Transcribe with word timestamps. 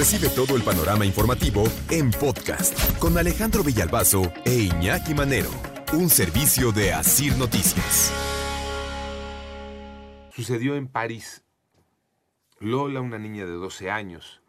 Recibe 0.00 0.30
todo 0.30 0.56
el 0.56 0.62
panorama 0.62 1.04
informativo 1.04 1.62
en 1.90 2.10
podcast 2.10 2.98
con 2.98 3.18
Alejandro 3.18 3.62
Villalbazo 3.62 4.32
e 4.46 4.60
Iñaki 4.60 5.12
Manero, 5.12 5.50
un 5.92 6.08
servicio 6.08 6.72
de 6.72 6.94
Asir 6.94 7.36
Noticias. 7.36 8.10
Sucedió 10.32 10.74
en 10.76 10.88
París. 10.88 11.44
Lola, 12.60 13.02
una 13.02 13.18
niña 13.18 13.44
de 13.44 13.52
12 13.52 13.90
años, 13.90 14.40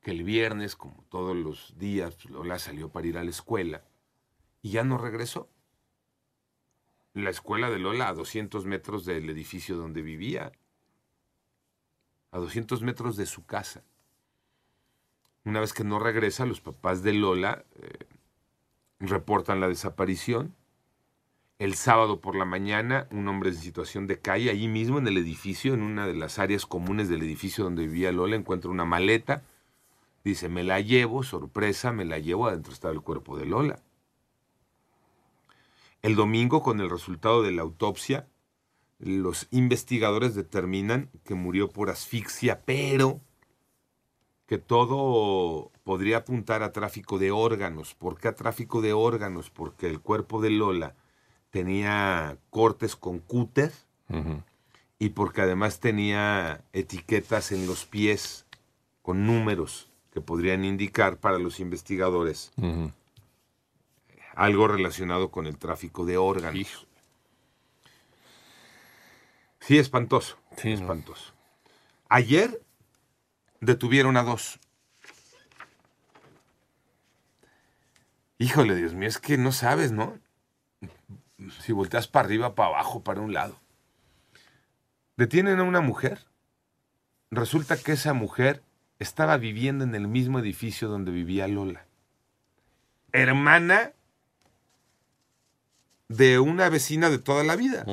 que 0.00 0.12
el 0.12 0.24
viernes, 0.24 0.76
como 0.76 1.04
todos 1.10 1.36
los 1.36 1.74
días, 1.76 2.16
Lola 2.30 2.58
salió 2.58 2.88
para 2.88 3.06
ir 3.06 3.18
a 3.18 3.22
la 3.22 3.28
escuela 3.28 3.84
y 4.62 4.70
ya 4.70 4.82
no 4.82 4.96
regresó. 4.96 5.50
La 7.12 7.28
escuela 7.28 7.68
de 7.68 7.80
Lola 7.80 8.08
a 8.08 8.14
200 8.14 8.64
metros 8.64 9.04
del 9.04 9.28
edificio 9.28 9.76
donde 9.76 10.00
vivía, 10.00 10.52
a 12.30 12.38
200 12.38 12.80
metros 12.80 13.18
de 13.18 13.26
su 13.26 13.44
casa. 13.44 13.84
Una 15.44 15.60
vez 15.60 15.72
que 15.72 15.84
no 15.84 15.98
regresa, 15.98 16.44
los 16.44 16.60
papás 16.60 17.02
de 17.02 17.14
Lola 17.14 17.64
eh, 17.76 18.06
reportan 18.98 19.60
la 19.60 19.68
desaparición. 19.68 20.54
El 21.58 21.74
sábado 21.74 22.20
por 22.20 22.36
la 22.36 22.44
mañana, 22.44 23.06
un 23.10 23.28
hombre 23.28 23.50
en 23.50 23.56
situación 23.56 24.06
de 24.06 24.18
calle, 24.18 24.50
allí 24.50 24.68
mismo 24.68 24.98
en 24.98 25.08
el 25.08 25.18
edificio, 25.18 25.74
en 25.74 25.82
una 25.82 26.06
de 26.06 26.14
las 26.14 26.38
áreas 26.38 26.66
comunes 26.66 27.08
del 27.08 27.22
edificio 27.22 27.64
donde 27.64 27.86
vivía 27.86 28.12
Lola, 28.12 28.36
encuentra 28.36 28.70
una 28.70 28.84
maleta. 28.84 29.42
Dice, 30.24 30.48
me 30.48 30.64
la 30.64 30.80
llevo, 30.80 31.22
sorpresa, 31.22 31.92
me 31.92 32.04
la 32.04 32.18
llevo, 32.18 32.46
adentro 32.46 32.72
estaba 32.72 32.92
el 32.92 33.00
cuerpo 33.00 33.36
de 33.36 33.46
Lola. 33.46 33.82
El 36.02 36.16
domingo, 36.16 36.62
con 36.62 36.80
el 36.80 36.88
resultado 36.88 37.42
de 37.42 37.52
la 37.52 37.62
autopsia, 37.62 38.26
los 38.98 39.48
investigadores 39.50 40.34
determinan 40.34 41.10
que 41.24 41.34
murió 41.34 41.70
por 41.70 41.90
asfixia, 41.90 42.62
pero 42.64 43.20
que 44.50 44.58
todo 44.58 45.70
podría 45.84 46.16
apuntar 46.16 46.64
a 46.64 46.72
tráfico 46.72 47.20
de 47.20 47.30
órganos. 47.30 47.94
¿Por 47.94 48.18
qué 48.18 48.26
a 48.26 48.34
tráfico 48.34 48.80
de 48.80 48.92
órganos? 48.92 49.48
Porque 49.48 49.86
el 49.86 50.00
cuerpo 50.00 50.40
de 50.40 50.50
Lola 50.50 50.96
tenía 51.50 52.36
cortes 52.50 52.96
con 52.96 53.20
cúter 53.20 53.70
y 54.98 55.10
porque 55.10 55.42
además 55.42 55.78
tenía 55.78 56.64
etiquetas 56.72 57.52
en 57.52 57.68
los 57.68 57.86
pies 57.86 58.44
con 59.02 59.24
números 59.24 59.88
que 60.12 60.20
podrían 60.20 60.64
indicar 60.64 61.18
para 61.18 61.38
los 61.38 61.60
investigadores 61.60 62.50
algo 64.34 64.66
relacionado 64.66 65.30
con 65.30 65.46
el 65.46 65.58
tráfico 65.58 66.04
de 66.04 66.16
órganos. 66.16 66.88
Sí, 69.60 69.78
espantoso. 69.78 70.38
Sí, 70.56 70.70
no. 70.70 70.74
espantoso. 70.74 71.34
Ayer 72.08 72.60
detuvieron 73.60 74.16
a 74.16 74.22
dos. 74.22 74.58
Híjole, 78.38 78.74
Dios 78.74 78.94
mío, 78.94 79.08
es 79.08 79.18
que 79.18 79.36
no 79.36 79.52
sabes, 79.52 79.92
¿no? 79.92 80.18
Si 81.60 81.72
volteas 81.72 82.08
para 82.08 82.26
arriba, 82.26 82.54
para 82.54 82.70
abajo, 82.70 83.02
para 83.02 83.20
un 83.20 83.32
lado. 83.32 83.58
Detienen 85.16 85.60
a 85.60 85.64
una 85.64 85.80
mujer. 85.80 86.26
Resulta 87.30 87.76
que 87.76 87.92
esa 87.92 88.14
mujer 88.14 88.62
estaba 88.98 89.36
viviendo 89.36 89.84
en 89.84 89.94
el 89.94 90.08
mismo 90.08 90.38
edificio 90.38 90.88
donde 90.88 91.12
vivía 91.12 91.48
Lola. 91.48 91.84
Hermana 93.12 93.92
de 96.08 96.38
una 96.38 96.68
vecina 96.68 97.08
de 97.08 97.18
toda 97.18 97.44
la 97.44 97.56
vida 97.56 97.84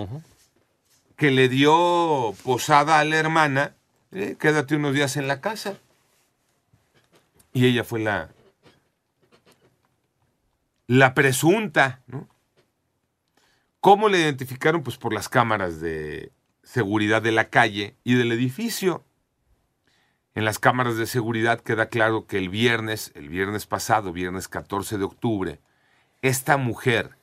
que 1.18 1.32
le 1.32 1.50
dio 1.50 2.34
posada 2.44 3.00
a 3.00 3.04
la 3.04 3.18
hermana, 3.18 3.76
eh, 4.12 4.36
quédate 4.40 4.76
unos 4.76 4.94
días 4.94 5.18
en 5.18 5.28
la 5.28 5.42
casa. 5.42 5.78
Y 7.54 7.66
ella 7.66 7.84
fue 7.84 8.00
la, 8.00 8.30
la 10.88 11.14
presunta, 11.14 12.02
¿no? 12.08 12.28
¿Cómo 13.80 14.10
le 14.10 14.20
identificaron? 14.20 14.84
Pues 14.84 14.98
por 14.98 15.14
las 15.14 15.30
cámaras 15.30 15.80
de 15.80 16.32
seguridad 16.64 17.22
de 17.22 17.32
la 17.32 17.50
calle 17.50 17.96
y 18.04 18.16
del 18.16 18.32
edificio. 18.32 19.04
En 20.36 20.46
las 20.46 20.60
cámaras 20.60 20.98
de 20.98 21.08
seguridad 21.08 21.62
queda 21.62 21.88
claro 21.88 22.28
que 22.28 22.38
el 22.38 22.50
viernes, 22.50 23.12
el 23.16 23.30
viernes 23.30 23.66
pasado, 23.66 24.14
viernes 24.14 24.48
14 24.48 24.98
de 24.98 25.04
octubre, 25.04 25.60
esta 26.22 26.58
mujer 26.58 27.18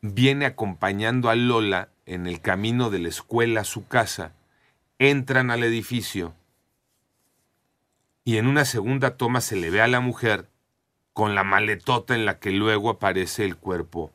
viene 0.00 0.46
acompañando 0.46 1.30
a 1.30 1.34
Lola 1.34 1.88
en 2.04 2.26
el 2.26 2.40
camino 2.40 2.90
de 2.90 2.98
la 2.98 3.08
escuela 3.08 3.62
a 3.62 3.64
su 3.64 3.86
casa, 3.88 4.32
entran 4.98 5.50
al 5.50 5.62
edificio 5.62 6.34
y 8.24 8.38
en 8.38 8.46
una 8.48 8.64
segunda 8.64 9.16
toma 9.16 9.40
se 9.40 9.56
le 9.56 9.70
ve 9.70 9.80
a 9.80 9.86
la 9.86 10.00
mujer 10.00 10.48
con 11.12 11.34
la 11.34 11.44
maletota 11.44 12.14
en 12.14 12.26
la 12.26 12.38
que 12.38 12.50
luego 12.50 12.90
aparece 12.90 13.44
el 13.44 13.56
cuerpo 13.56 14.12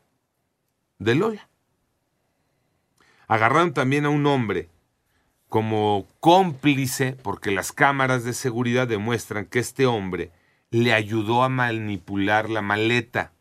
de 0.99 1.15
Lola. 1.15 1.47
Agarraron 3.27 3.73
también 3.73 4.05
a 4.05 4.09
un 4.09 4.25
hombre 4.25 4.69
como 5.47 6.07
cómplice, 6.19 7.13
porque 7.13 7.51
las 7.51 7.71
cámaras 7.71 8.23
de 8.23 8.33
seguridad 8.33 8.87
demuestran 8.87 9.45
que 9.45 9.59
este 9.59 9.85
hombre 9.85 10.31
le 10.69 10.93
ayudó 10.93 11.43
a 11.43 11.49
manipular 11.49 12.49
la 12.49 12.61
maleta. 12.61 13.31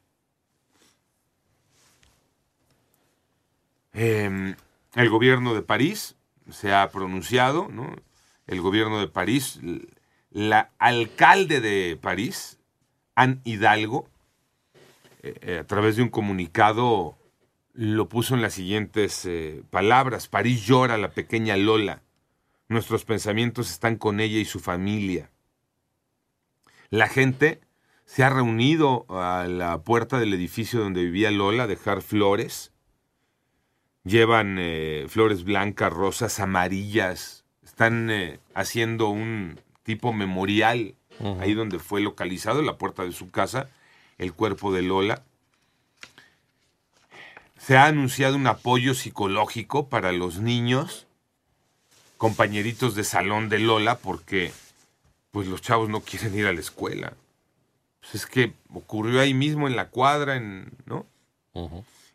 Eh, 3.92 4.54
el 4.94 5.10
gobierno 5.10 5.54
de 5.54 5.62
París 5.62 6.16
se 6.52 6.72
ha 6.72 6.90
pronunciado. 6.90 7.68
El 8.46 8.60
gobierno 8.60 8.98
de 9.00 9.08
París, 9.08 9.60
la 10.30 10.70
alcalde 10.78 11.60
de 11.60 11.98
París, 12.00 12.58
Anne 13.14 13.40
Hidalgo, 13.44 14.08
eh, 15.22 15.58
a 15.60 15.66
través 15.66 15.96
de 15.96 16.02
un 16.02 16.08
comunicado 16.08 17.16
lo 17.72 18.08
puso 18.08 18.34
en 18.34 18.42
las 18.42 18.54
siguientes 18.54 19.24
eh, 19.26 19.62
palabras. 19.70 20.28
París 20.28 20.66
llora 20.66 20.98
la 20.98 21.12
pequeña 21.12 21.56
Lola. 21.56 22.02
Nuestros 22.68 23.04
pensamientos 23.04 23.70
están 23.70 23.96
con 23.96 24.20
ella 24.20 24.38
y 24.38 24.44
su 24.44 24.60
familia. 24.60 25.30
La 26.88 27.08
gente 27.08 27.60
se 28.04 28.24
ha 28.24 28.30
reunido 28.30 29.06
a 29.08 29.46
la 29.48 29.82
puerta 29.82 30.18
del 30.18 30.34
edificio 30.34 30.80
donde 30.80 31.04
vivía 31.04 31.30
Lola 31.30 31.64
a 31.64 31.68
dejar 31.68 32.02
flores 32.02 32.72
llevan 34.04 34.56
eh, 34.58 35.06
flores 35.08 35.44
blancas, 35.44 35.92
rosas, 35.92 36.40
amarillas, 36.40 37.44
están 37.62 38.10
eh, 38.10 38.40
haciendo 38.54 39.08
un 39.08 39.60
tipo 39.82 40.12
memorial 40.12 40.94
ahí 41.40 41.52
donde 41.54 41.78
fue 41.78 42.00
localizado, 42.00 42.60
en 42.60 42.66
la 42.66 42.78
puerta 42.78 43.04
de 43.04 43.12
su 43.12 43.30
casa, 43.30 43.68
el 44.18 44.32
cuerpo 44.32 44.72
de 44.72 44.82
Lola. 44.82 45.22
Se 47.58 47.76
ha 47.76 47.86
anunciado 47.86 48.36
un 48.36 48.46
apoyo 48.46 48.94
psicológico 48.94 49.88
para 49.88 50.12
los 50.12 50.38
niños, 50.38 51.06
compañeritos 52.16 52.94
de 52.94 53.04
salón 53.04 53.50
de 53.50 53.58
Lola, 53.58 53.98
porque 53.98 54.52
pues 55.30 55.46
los 55.46 55.60
chavos 55.60 55.90
no 55.90 56.00
quieren 56.00 56.34
ir 56.34 56.46
a 56.46 56.52
la 56.52 56.60
escuela. 56.60 57.12
Pues 58.00 58.14
es 58.14 58.26
que 58.26 58.54
ocurrió 58.72 59.20
ahí 59.20 59.34
mismo 59.34 59.68
en 59.68 59.76
la 59.76 59.88
cuadra, 59.88 60.36
en, 60.36 60.72
¿no? 60.86 61.06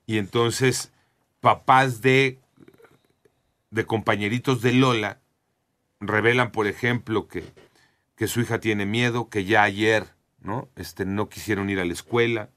Y 0.07 0.17
entonces 0.17 0.91
papás 1.45 2.01
de, 2.01 2.39
de 3.69 3.86
compañeritos 3.86 4.63
de 4.63 4.74
Lola 4.74 5.21
revelan, 6.00 6.51
por 6.51 6.65
ejemplo, 6.65 7.27
que, 7.27 7.44
que 8.15 8.25
su 8.25 8.42
hija 8.42 8.59
tiene 8.59 8.88
miedo, 8.88 9.30
que 9.30 9.45
ya 9.45 9.62
ayer 9.62 10.15
¿no? 10.39 10.69
Este, 10.75 11.06
no 11.06 11.30
quisieron 11.30 11.69
ir 11.69 11.80
a 11.80 11.86
la 11.86 11.94
escuela, 11.94 12.50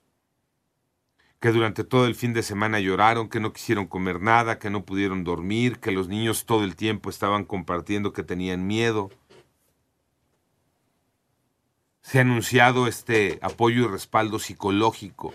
que 1.39 1.51
durante 1.53 1.85
todo 1.85 2.07
el 2.07 2.15
fin 2.15 2.33
de 2.33 2.43
semana 2.43 2.81
lloraron, 2.81 3.29
que 3.29 3.41
no 3.41 3.53
quisieron 3.53 3.87
comer 3.87 4.23
nada, 4.23 4.59
que 4.59 4.71
no 4.71 4.87
pudieron 4.87 5.23
dormir, 5.23 5.81
que 5.81 5.93
los 5.93 6.09
niños 6.09 6.47
todo 6.47 6.65
el 6.65 6.75
tiempo 6.75 7.11
estaban 7.11 7.45
compartiendo 7.45 8.15
que 8.15 8.23
tenían 8.23 8.67
miedo. 8.67 9.11
Se 12.01 12.17
ha 12.17 12.23
anunciado 12.23 12.87
este 12.87 13.39
apoyo 13.43 13.85
y 13.85 13.89
respaldo 13.89 14.39
psicológico 14.39 15.35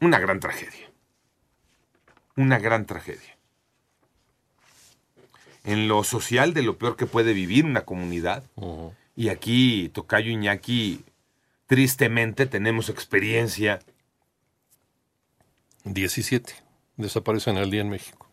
una 0.00 0.18
gran 0.18 0.40
tragedia. 0.40 0.90
Una 2.36 2.58
gran 2.58 2.86
tragedia. 2.86 3.36
en 5.64 5.88
lo 5.88 6.04
social 6.04 6.54
de 6.54 6.62
lo 6.62 6.78
peor 6.78 6.96
que 6.96 7.06
puede 7.06 7.32
vivir 7.32 7.64
una 7.64 7.84
comunidad. 7.84 8.44
Y 9.16 9.30
aquí, 9.30 9.90
Tocayo 9.92 10.30
Iñaki, 10.30 11.04
tristemente 11.66 12.46
tenemos 12.46 12.88
experiencia. 12.88 13.80
17 15.84 16.54
desaparecen 16.96 17.56
al 17.56 17.70
día 17.70 17.80
en 17.80 17.90
México. 17.90 18.28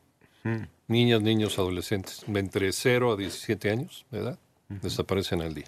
Niñas, 0.87 1.21
niños, 1.21 1.57
adolescentes, 1.57 2.23
de 2.27 2.39
entre 2.39 2.71
0 2.71 3.13
a 3.13 3.15
17 3.15 3.71
años 3.71 4.05
de 4.11 4.19
edad, 4.19 4.39
desaparecen 4.69 5.41
al 5.41 5.55
día. 5.55 5.67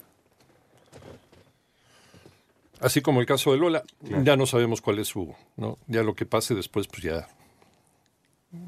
Así 2.79 3.01
como 3.01 3.21
el 3.21 3.25
caso 3.25 3.51
de 3.51 3.57
Lola, 3.57 3.83
ya 4.01 4.35
no 4.35 4.45
sabemos 4.45 4.81
cuál 4.81 4.99
es 4.99 5.07
su, 5.07 5.33
¿no? 5.55 5.77
Ya 5.87 6.03
lo 6.03 6.15
que 6.15 6.25
pase 6.25 6.55
después, 6.55 6.87
pues 6.87 7.03
ya, 7.03 7.27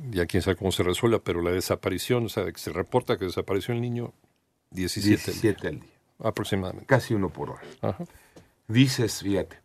ya 0.09 0.25
quién 0.25 0.42
sabe 0.42 0.56
cómo 0.56 0.71
se 0.71 0.83
resuelva, 0.83 1.19
pero 1.19 1.42
la 1.42 1.51
desaparición, 1.51 2.25
o 2.25 2.30
sea, 2.30 2.45
que 2.45 2.57
se 2.57 2.71
reporta 2.71 3.18
que 3.18 3.25
desapareció 3.25 3.74
el 3.74 3.81
niño, 3.81 4.13
17, 4.71 5.31
17 5.31 5.68
al 5.68 5.80
día. 5.81 5.89
Aproximadamente. 6.19 6.88
Casi 6.88 7.13
uno 7.13 7.30
por 7.30 7.51
hora. 7.51 7.98
Dices, 8.68 9.21
fíjate, 9.21 9.59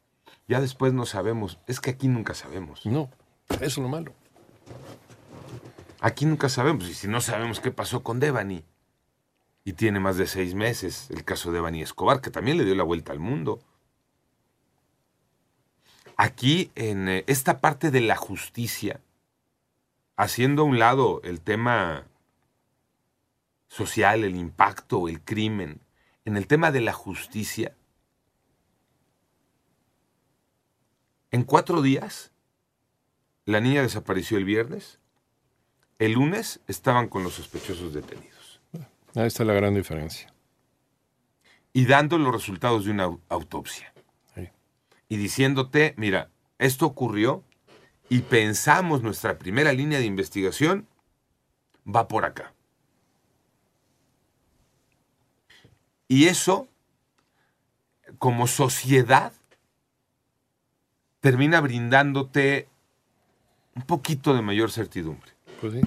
ya 0.49 0.61
después 0.61 0.93
no 0.93 1.07
sabemos, 1.07 1.59
es 1.67 1.81
que 1.81 1.91
aquí 1.91 2.09
nunca 2.09 2.35
sabemos. 2.35 2.85
No, 2.85 3.11
eso 3.49 3.65
es 3.65 3.79
lo 3.79 3.89
malo. 3.89 4.13
Aquí 6.01 6.27
nunca 6.27 6.49
sabemos, 6.49 6.89
y 6.89 6.95
si 6.95 7.07
no 7.07 7.21
sabemos 7.21 7.61
qué 7.61 7.71
pasó 7.71 8.03
con 8.03 8.19
Devani. 8.21 8.65
Y 9.65 9.75
tiene 9.75 10.01
más 10.01 10.17
de 10.17 10.27
seis 10.27 10.57
meses 10.57 11.09
el 11.11 11.25
caso 11.25 11.51
de 11.51 11.59
Devani 11.59 11.83
Escobar, 11.83 12.21
que 12.21 12.31
también 12.31 12.59
le 12.59 12.65
dio 12.65 12.75
la 12.75 12.83
vuelta 12.83 13.13
al 13.13 13.21
mundo. 13.21 13.61
Aquí, 16.23 16.71
en 16.77 17.09
eh, 17.09 17.25
esta 17.27 17.61
parte 17.61 17.91
de 17.91 18.01
la 18.01 18.15
justicia, 18.15 19.01
haciendo 20.17 20.63
a 20.63 20.67
un 20.67 20.79
lado 20.79 21.21
el 21.25 21.41
tema 21.41 22.07
social, 23.67 24.23
el 24.23 24.37
impacto, 24.37 25.09
el 25.09 25.21
crimen, 25.21 25.81
en 26.25 26.37
el 26.37 26.47
tema 26.47 26.71
de 26.71 26.81
la 26.81 26.93
justicia, 26.93 27.75
en 31.33 31.43
cuatro 31.43 31.83
días, 31.83 32.31
la 33.45 33.59
niña 33.59 33.83
desapareció 33.83 34.39
el 34.39 34.45
viernes, 34.45 35.01
el 35.99 36.13
lunes 36.13 36.61
estaban 36.69 37.09
con 37.09 37.25
los 37.25 37.35
sospechosos 37.35 37.93
detenidos. 37.93 38.61
Ahí 39.17 39.27
está 39.27 39.43
la 39.43 39.55
gran 39.55 39.75
diferencia. 39.75 40.33
Y 41.73 41.87
dando 41.87 42.17
los 42.17 42.33
resultados 42.33 42.85
de 42.85 42.93
una 42.93 43.11
autopsia. 43.29 43.92
Y 45.13 45.19
diciéndote, 45.19 45.93
mira, 45.99 46.31
esto 46.59 46.87
ocurrió 46.87 47.45
y 48.09 48.21
pensamos 48.23 49.03
nuestra 49.03 49.37
primera 49.37 49.71
línea 49.75 49.99
de 49.99 50.07
investigación 50.07 50.89
va 51.87 52.09
por 52.09 52.25
acá. 52.25 52.55
Y 56.09 56.29
eso, 56.29 56.67
como 58.17 58.47
sociedad, 58.47 59.35
termina 61.21 61.61
brindándote 61.61 62.69
un 63.75 63.83
poquito 63.83 64.33
de 64.33 64.41
mayor 64.41 64.71
certidumbre. 64.71 65.33
Pues 65.61 65.75
sí. 65.75 65.81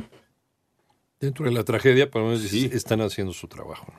Dentro 1.19 1.45
de 1.45 1.51
la 1.51 1.63
tragedia, 1.63 2.11
por 2.11 2.21
lo 2.21 2.27
menos 2.27 2.53
están 2.53 3.01
haciendo 3.01 3.33
su 3.33 3.47
trabajo. 3.47 3.91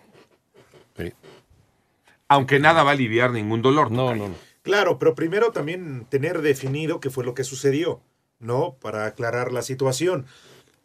Aunque 2.28 2.60
nada 2.60 2.84
va 2.84 2.90
a 2.90 2.92
aliviar 2.92 3.32
ningún 3.32 3.60
dolor. 3.60 3.90
No, 3.90 4.14
no, 4.14 4.28
no. 4.28 4.55
Claro, 4.66 4.98
pero 4.98 5.14
primero 5.14 5.52
también 5.52 6.06
tener 6.10 6.42
definido 6.42 6.98
qué 6.98 7.08
fue 7.08 7.24
lo 7.24 7.34
que 7.34 7.44
sucedió, 7.44 8.00
¿no? 8.40 8.76
Para 8.80 9.06
aclarar 9.06 9.52
la 9.52 9.62
situación. 9.62 10.26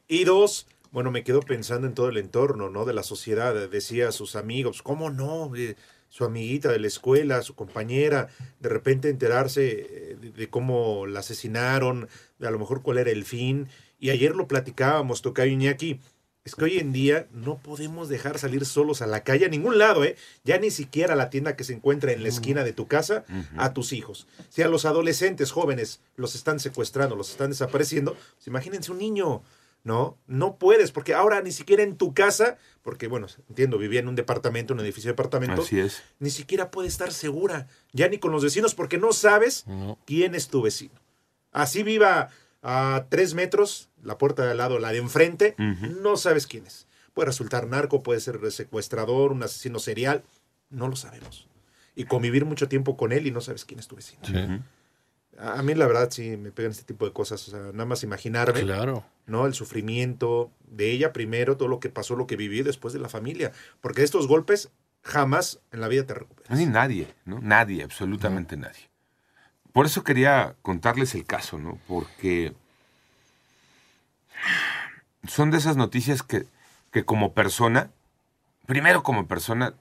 Y 0.08 0.24
dos, 0.24 0.68
bueno, 0.92 1.10
me 1.10 1.24
quedo 1.24 1.40
pensando 1.40 1.88
en 1.88 1.96
todo 1.96 2.10
el 2.10 2.18
entorno, 2.18 2.70
¿no? 2.70 2.86
De 2.86 2.94
la 2.94 3.02
sociedad. 3.02 3.56
Decía 3.70 4.10
a 4.10 4.12
sus 4.12 4.36
amigos, 4.36 4.84
¿cómo 4.84 5.10
no? 5.10 5.52
Eh, 5.56 5.78
su 6.10 6.26
amiguita 6.26 6.72
de 6.72 6.78
la 6.78 6.86
escuela, 6.86 7.42
su 7.42 7.56
compañera, 7.56 8.28
de 8.60 8.70
repente 8.70 9.10
enterarse 9.10 9.88
eh, 9.90 10.18
de, 10.22 10.50
cómo 10.52 11.08
la 11.08 11.22
asesinaron, 11.22 12.08
de 12.38 12.48
a 12.48 12.52
lo 12.52 12.60
mejor 12.60 12.84
cuál 12.84 13.00
era 13.00 13.10
el 13.10 13.26
fin. 13.26 13.68
Y 14.00 14.12
ayer 14.12 14.36
lo 14.36 14.48
platicábamos, 14.48 15.24
Tocayo 15.24 15.54
Iñaki. 15.54 16.00
Es 16.44 16.56
que 16.56 16.66
hoy 16.66 16.80
en 16.80 16.92
día 16.92 17.28
no 17.32 17.60
podemos 17.60 18.10
dejar 18.10 18.40
salir 18.40 18.66
solos 18.66 19.04
a 19.04 19.08
la 19.08 19.24
calle 19.24 19.46
a 19.46 19.50
ningún 19.50 19.78
lado, 19.78 20.04
¿eh? 20.04 20.16
Ya 20.44 20.58
ni 20.58 20.72
siquiera 20.72 21.14
a 21.14 21.16
la 21.16 21.30
tienda 21.30 21.56
que 21.56 21.64
se 21.64 21.74
encuentra 21.74 22.14
en 22.14 22.24
la 22.24 22.30
esquina 22.30 22.64
de 22.64 22.74
tu 22.74 22.88
casa, 22.88 23.26
a 23.58 23.74
tus 23.74 23.94
hijos. 23.94 24.28
Si 24.50 24.64
a 24.64 24.68
los 24.68 24.86
adolescentes 24.86 25.52
jóvenes 25.52 26.02
los 26.16 26.34
están 26.34 26.60
secuestrando, 26.60 27.16
los 27.16 27.30
están 27.30 27.52
desapareciendo, 27.52 28.14
pues 28.36 28.48
imagínense 28.48 28.92
un 28.92 28.98
niño, 28.98 29.44
¿no? 29.84 30.18
No 30.26 30.56
puedes, 30.56 30.92
porque 30.92 31.14
ahora 31.14 31.42
ni 31.44 31.52
siquiera 31.52 31.84
en 31.84 31.96
tu 31.96 32.16
casa, 32.16 32.58
porque 32.82 33.08
bueno, 33.08 33.28
entiendo, 33.50 33.78
vivía 33.78 34.00
en 34.00 34.08
un 34.08 34.16
departamento, 34.16 34.74
un 34.74 34.80
edificio 34.80 35.10
de 35.10 35.14
departamento, 35.14 35.62
Así 35.62 35.80
es. 35.80 36.02
ni 36.18 36.32
siquiera 36.32 36.72
puedes 36.72 36.94
estar 36.94 37.14
segura, 37.14 37.68
ya 37.94 38.10
ni 38.10 38.18
con 38.18 38.32
los 38.32 38.44
vecinos, 38.44 38.74
porque 38.74 38.98
no 38.98 39.14
sabes 39.14 39.66
quién 40.08 40.34
es 40.34 40.48
tu 40.48 40.64
vecino. 40.64 41.00
Así 41.52 41.84
viva 41.84 42.30
a 42.62 43.06
tres 43.10 43.34
metros, 43.34 43.90
la 44.04 44.18
puerta 44.18 44.46
de 44.46 44.52
al 44.52 44.58
lado, 44.58 44.80
la 44.80 44.92
de 44.92 45.00
enfrente, 45.00 45.56
no 45.58 46.18
sabes 46.18 46.48
quién 46.48 46.66
es. 46.66 46.88
Puede 47.14 47.28
resultar 47.28 47.68
narco, 47.68 48.04
puede 48.04 48.20
ser 48.20 48.40
secuestrador, 48.52 49.32
un 49.32 49.44
asesino 49.44 49.80
serial, 49.80 50.24
no 50.70 50.88
lo 50.88 50.96
sabemos. 50.96 51.48
Y 51.96 52.06
convivir 52.06 52.46
mucho 52.46 52.70
tiempo 52.70 52.96
con 52.96 53.12
él 53.12 53.28
y 53.28 53.32
no 53.32 53.42
sabes 53.42 53.66
quién 53.66 53.80
es 53.80 53.88
tu 53.88 53.96
vecino. 53.96 54.22
A 55.38 55.64
mí 55.64 55.74
la 55.74 55.88
verdad 55.88 56.10
sí 56.12 56.38
me 56.38 56.52
pegan 56.52 56.72
este 56.72 56.84
tipo 56.84 57.06
de 57.06 57.14
cosas, 57.14 57.48
o 57.48 57.52
sea, 57.52 57.60
nada 57.72 57.86
más 57.86 58.04
imaginarme, 58.04 58.62
claro. 58.62 59.04
¿no? 59.26 59.48
El 59.48 59.54
sufrimiento 59.54 60.52
de 60.68 60.92
ella 60.92 61.14
primero, 61.14 61.58
todo 61.58 61.68
lo 61.68 61.80
que 61.80 61.90
pasó, 61.90 62.16
lo 62.16 62.28
que 62.28 62.36
viví 62.36 62.62
después 62.62 62.94
de 62.94 63.00
la 63.00 63.10
familia, 63.10 63.52
porque 63.80 64.04
estos 64.04 64.28
golpes 64.28 64.70
jamás 65.02 65.60
en 65.72 65.82
la 65.82 65.88
vida 65.88 66.06
te 66.06 66.14
recuperas. 66.14 66.58
Ni 66.58 66.66
nadie, 66.66 67.08
¿no? 67.26 67.40
Nadie, 67.42 67.82
absolutamente 67.82 68.56
nadie. 68.56 68.91
Por 69.74 69.86
eso 69.86 70.04
quería 70.04 70.56
contarles 70.62 71.16
el 71.16 71.26
caso, 71.26 71.58
¿no? 71.58 71.78
Porque 71.88 72.54
son 75.28 75.52
de 75.52 75.58
esas 75.58 75.78
noticias 75.78 76.24
que, 76.24 76.46
que 76.92 77.06
como 77.06 77.34
persona, 77.34 77.92
primero 78.66 79.04
como 79.04 79.28
persona, 79.28 79.74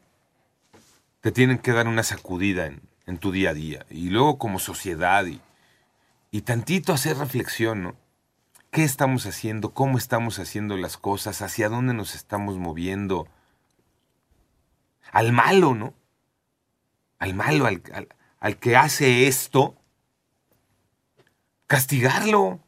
te 1.21 1.33
tienen 1.33 1.59
que 1.59 1.73
dar 1.73 1.89
una 1.89 2.03
sacudida 2.03 2.67
en, 2.67 2.83
en 3.07 3.19
tu 3.19 3.33
día 3.33 3.51
a 3.51 3.55
día. 3.55 3.87
Y 3.91 4.11
luego 4.11 4.39
como 4.39 4.59
sociedad 4.59 5.27
y, 5.27 5.41
y 6.31 6.43
tantito 6.43 6.93
hacer 6.93 7.17
reflexión, 7.17 7.83
¿no? 7.83 7.97
¿Qué 8.71 8.85
estamos 8.85 9.27
haciendo? 9.27 9.75
¿Cómo 9.75 9.99
estamos 9.99 10.39
haciendo 10.39 10.77
las 10.77 10.97
cosas? 10.97 11.43
¿Hacia 11.43 11.69
dónde 11.69 11.93
nos 11.93 12.15
estamos 12.15 12.57
moviendo? 12.57 13.27
Al 15.11 15.33
malo, 15.33 15.75
¿no? 15.75 15.93
Al 17.19 17.35
malo, 17.35 17.67
al, 17.67 17.83
al, 17.93 18.09
al 18.38 18.57
que 18.59 18.76
hace 18.76 19.26
esto, 19.26 19.76
castigarlo. 21.71 22.59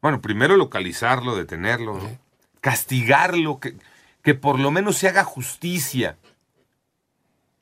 Bueno, 0.00 0.20
primero 0.20 0.56
localizarlo, 0.56 1.34
detenerlo, 1.34 1.98
¿no? 1.98 2.18
castigarlo, 2.60 3.58
que, 3.58 3.74
que 4.22 4.34
por 4.34 4.60
lo 4.60 4.70
menos 4.70 4.96
se 4.96 5.08
haga 5.08 5.24
justicia 5.24 6.16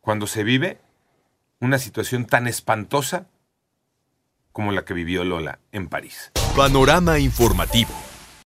cuando 0.03 0.27
se 0.27 0.45
vive 0.45 0.83
una 1.61 1.79
situación 1.79 2.27
tan 2.27 2.47
espantosa 2.47 3.27
como 4.53 4.71
la 4.71 4.85
que 4.85 4.93
vivió 4.93 5.25
Lola 5.25 5.61
en 5.73 5.89
París. 5.89 6.31
Panorama 6.55 7.19
informativo. 7.19 7.91